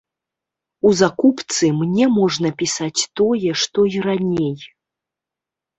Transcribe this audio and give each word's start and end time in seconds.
У 0.89 0.93
закупцы 1.01 1.65
мне 1.81 2.05
можна 2.17 2.47
пісаць 2.63 3.01
тое, 3.23 3.49
што 3.67 3.79
і 3.95 4.07
раней. 4.09 4.55